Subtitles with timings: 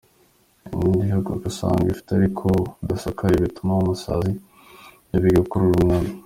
[0.85, 2.47] Indi yo ugasanga ibufite ariko
[2.79, 6.13] budasakaye, butumaho amasazi; ibyo bigakurura umwanda.